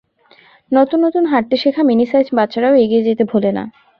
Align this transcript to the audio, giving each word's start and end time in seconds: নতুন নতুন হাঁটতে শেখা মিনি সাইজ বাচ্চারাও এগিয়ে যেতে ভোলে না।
নতুন 0.71 0.99
নতুন 1.05 1.23
হাঁটতে 1.25 1.55
শেখা 1.63 1.81
মিনি 1.83 2.05
সাইজ 2.05 2.27
বাচ্চারাও 2.37 2.75
এগিয়ে 2.75 3.05
যেতে 3.07 3.23
ভোলে 3.31 3.51
না। 3.51 3.63